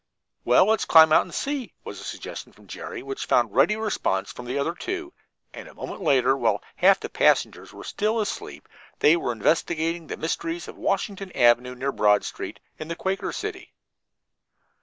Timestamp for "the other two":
4.45-5.13